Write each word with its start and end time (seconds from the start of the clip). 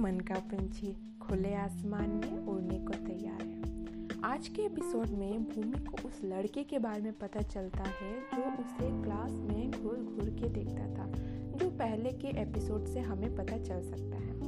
पंछी 0.00 0.92
खुले 1.20 1.54
आसमान 1.54 2.10
में 2.10 2.46
उड़ने 2.46 2.78
को 2.78 2.92
तैयार 3.06 3.42
है। 3.42 4.20
आज 4.24 4.48
के 4.48 4.62
एपिसोड 4.62 5.08
में 5.08 5.44
भूमि 5.44 5.78
को 5.78 6.08
उस 6.08 6.20
लड़के 6.24 6.62
के 6.62 6.78
बारे 6.78 7.02
में 7.02 7.12
पता 7.12 7.40
चलता 7.40 7.82
है 7.82 8.12
जो 8.34 8.42
उसे 8.62 8.88
क्लास 9.02 9.30
में 9.30 9.70
घूर 9.70 9.96
घूर 9.96 10.30
के 10.30 10.48
देखता 10.48 10.86
था, 10.94 11.06
जो 11.58 11.68
पहले 11.70 12.12
के 12.12 12.28
एपिसोड 12.42 12.86
से 12.86 13.00
हमें 13.00 13.36
पता 13.36 13.58
चल 13.58 13.82
सकता 13.82 14.16
है। 14.16 14.38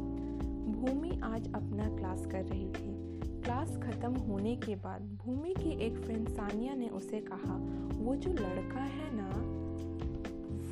भूमि 0.73 1.21
आज 1.25 1.53
अपना 1.55 1.89
क्लास 1.97 2.27
कर 2.27 2.45
रही 2.45 2.67
थी। 2.67 3.21
क्लास 3.43 3.77
खत्म 3.77 4.15
होने 4.21 4.57
के 4.57 4.77
बाद 4.77 5.03
भूमि 5.25 5.55
की 5.55 5.71
एक 5.87 5.99
फ्रेंड 5.99 6.29
सानिया 6.29 6.75
ने 6.75 6.89
उसे 6.89 7.21
कहा, 7.21 7.57
वो 7.95 8.17
जो 8.17 8.33
लड़का 8.33 8.81
है 8.81 9.11
ना, 9.15 9.31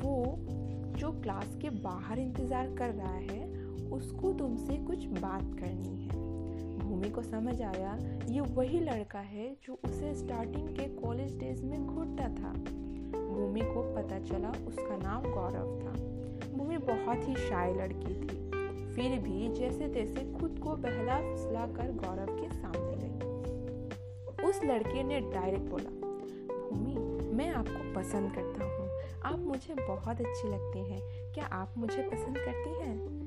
वो 0.01 0.35
जो 0.97 1.11
क्लास 1.11 1.55
के 1.61 1.69
बाहर 1.69 2.19
इंतज़ार 2.19 2.75
कर 2.75 2.89
रहा 2.89 3.13
है 3.13 3.40
उसको 3.91 4.33
तुमसे 4.33 4.77
कुछ 4.77 5.05
बात 5.05 5.59
करनी 5.59 6.05
है। 6.05 6.31
भूमि 6.79 7.09
को 7.09 7.21
समझ 7.21 7.61
आया, 7.61 7.97
ये 8.29 8.41
वही 8.41 8.79
लड़का 8.79 9.19
है 9.19 9.57
जो 9.63 9.79
उसे 9.83 10.15
स्टार्टिंग 10.15 10.67
के 10.69 10.87
कॉलेज 10.87 11.39
डेज़ 11.39 11.65
में 11.65 11.87
घूरता 11.87 12.23
था। 12.23 12.53
भूमि 13.21 13.61
को 13.61 13.95
पता 13.95 14.19
चला 14.19 14.49
उसका 14.67 14.97
नाम 14.97 15.21
गौरव 15.23 15.79
था। 15.79 16.21
भूमि 16.57 16.77
बहुत 16.77 17.29
ही 17.29 17.35
शाय 17.35 17.73
लड़की 17.73 18.13
थी। 18.13 18.41
फिर 18.93 19.19
भी 19.19 19.53
जैसे 19.53 19.87
तैसे 19.87 20.33
खुद 20.39 20.59
को 20.63 20.69
बहला 20.69 21.17
फुसला 21.17 21.67
कर 21.67 21.91
गौरव 21.91 22.41
के 22.41 22.55
सामने 22.55 22.97
गई। 22.97 23.11
उस 24.49 24.63
लड़के 24.63 25.03
ने 25.03 25.19
डायरेक्ट 25.19 25.69
बोला, 25.69 25.89
भूमि, 26.69 27.21
मैं 27.33 27.49
आपको 27.49 27.93
पसंद 27.93 28.31
करता 28.35 28.65
हूँ। 28.65 28.91
आप 29.23 29.39
मुझे 29.39 29.73
बहुत 29.73 30.21
अच्छी 30.21 30.47
लगती 30.47 30.79
हैं। 30.79 31.33
क्या 31.33 31.45
आप 31.45 31.73
मुझे 31.77 32.03
पसंद 32.03 32.37
करती 32.37 32.69
हैं? 32.69 33.21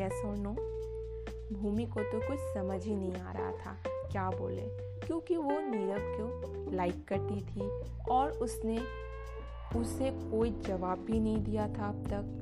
यस 0.00 0.22
और 0.24 0.36
नो 0.36 0.54
भूमि 1.52 1.86
को 1.86 2.00
तो 2.02 2.18
कुछ 2.20 2.38
समझ 2.54 2.84
ही 2.84 2.96
नहीं 2.96 3.12
आ 3.12 3.32
रहा 3.32 3.50
था। 3.52 3.76
क्या 4.12 4.28
बोले? 4.30 4.62
क्योंकि 5.06 5.36
वो 5.36 5.50
नीरव 5.50 5.98
को 6.00 6.70
लाइक 6.70 7.04
करती 7.08 7.40
थी 7.40 7.68
और 8.10 8.30
उसने 8.30 8.78
उसे 9.76 10.10
कोई 10.30 10.50
जवाब 10.50 10.98
भी 10.98 11.20
नहीं 11.20 11.38
दिया 11.38 11.66
था 11.68 11.88
अब 11.88 12.04
तक। 12.06 12.38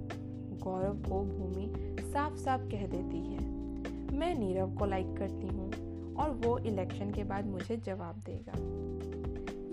गौरव 0.63 0.97
को 1.03 1.21
भूमि 1.21 1.97
साफ़ 2.03 2.37
साफ़ 2.37 2.61
कह 2.61 2.87
देती 2.87 3.19
है, 3.19 3.49
मैं 4.19 4.35
नीरव 4.35 4.75
को 4.77 4.87
लाइक 4.87 5.17
करती 5.17 5.47
हूँ 5.47 6.15
और 6.15 6.31
वो 6.31 6.59
इलेक्शन 6.59 7.11
के 7.11 7.25
बाद 7.25 7.47
मुझे 7.47 7.77
जवाब 7.77 8.17
देगा। 8.27 8.59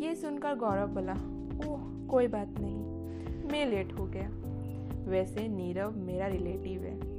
ये 0.05 0.15
सुनकर 0.15 0.55
गौरव 0.55 0.87
बोला, 0.87 1.13
ओह, 1.13 2.07
कोई 2.07 2.27
बात 2.27 2.55
नहीं, 2.59 2.75
मैं 3.51 3.65
लेट 3.65 3.93
हो 3.93 4.05
गया। 4.05 4.29
वैसे 5.09 5.47
नीरव 5.47 5.97
मेरा 5.97 6.27
रिलेटिव 6.27 6.83
है। 6.83 7.16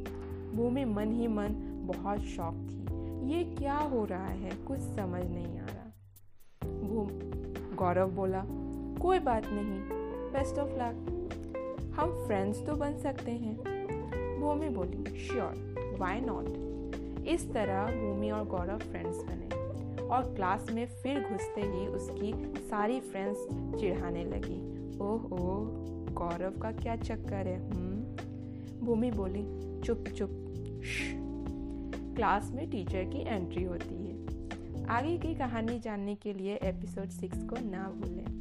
भूमि 0.59 0.85
मन 0.85 1.13
ही 1.13 1.27
मन 1.27 1.55
बहुत 1.87 2.21
शौक 2.21 2.55
थी। 2.71 3.33
ये 3.33 3.43
क्या 3.57 3.75
हो 3.75 4.05
रहा 4.05 4.27
है? 4.27 4.51
कुछ 4.67 4.79
समझ 4.79 5.21
नहीं 5.25 5.59
आ 5.59 5.67
रहा। 5.67 6.71
भूम 6.89 7.09
गौरव 7.77 8.11
बोला, 8.11 8.43
कोई 9.01 9.19
बात 9.19 9.43
नहीं 9.47 9.81
बेस्ट 10.33 10.59
ऑफ़ 10.59 10.71
लक 10.71 11.95
हम 11.97 12.13
फ्रेंड्स 12.27 12.65
तो 12.67 12.75
बन 12.77 12.99
सकते 12.99 13.31
हैं। 13.33 13.57
भूमि 14.41 14.69
बोली 14.69 15.19
श्योर 15.19 15.97
वाई 15.99 16.21
नॉट 16.21 17.27
इस 17.29 17.51
तरह 17.53 17.87
भूमि 17.93 18.31
और 18.31 18.45
गौरव 18.47 18.79
फ्रेंड्स 18.79 19.23
बने 19.23 20.07
और 20.07 20.35
क्लास 20.35 20.67
में 20.73 20.87
फिर 21.03 21.21
घुसते 21.21 21.61
ही 21.61 21.87
उसकी 21.87 22.33
सारी 22.61 23.01
फ्रेंड्स 23.01 23.47
चिढ़ाने 23.81 24.25
लगी। 24.25 24.59
ओह 24.99 25.33
ओह 25.39 26.13
गौरव 26.15 26.61
का 26.61 26.73
क्या 26.73 26.97
चक्कर 26.97 27.47
है 27.47 27.59
हम्म? 27.71 28.87
भूमि 28.87 29.11
बोली, 29.11 29.47
चुप 29.81 30.05
चुप 30.09 30.45
क्लास 32.17 32.51
में 32.55 32.71
टीचर 32.71 33.05
की 33.05 33.19
एंट्री 33.19 33.65
होती 33.65 33.95
है। 33.95 34.19
आगे 34.87 35.19
की 35.19 35.35
कहानी 35.35 35.79
जानने 35.79 36.15
के 36.15 36.33
लिए 36.33 36.55
एपिसोड 36.55 37.09
सिक्स 37.09 37.39
को 37.39 37.57
ना 37.71 37.89
भूलें। 37.89 38.39